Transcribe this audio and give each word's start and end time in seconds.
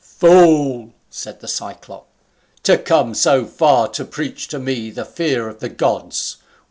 "Fool!" 0.03 0.93
said 1.11 1.41
the 1.41 1.47
Cyclop, 1.47 2.07
"to 2.63 2.79
come 2.79 3.13
so 3.13 3.45
far 3.45 3.87
to 3.89 4.03
preach 4.03 4.47
to 4.47 4.57
me 4.57 4.89
the 4.89 5.05
fear 5.05 5.47
of 5.47 5.59
the 5.59 5.69
gods. 5.69 6.37